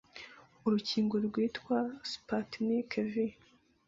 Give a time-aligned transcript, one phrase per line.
[0.67, 1.77] Urukingo rwitwa
[2.11, 3.13] Sputnik-V,